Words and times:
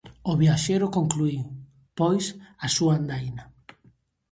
O 0.31 0.33
viaxeiro 0.41 0.93
concluíu, 0.97 1.43
pois, 1.99 2.25
a 2.65 2.67
súa 2.75 2.93
andaina. 2.99 3.43